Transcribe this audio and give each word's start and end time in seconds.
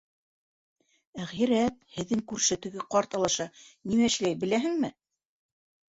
Әхирәт... 1.25 1.77
һеҙҙең 1.97 2.23
күрше, 2.31 2.59
теге 2.63 2.87
ҡарт 2.95 3.13
алаша, 3.19 3.47
нимә 3.93 4.09
эшләй, 4.13 4.39
беләһеңме? 4.45 4.95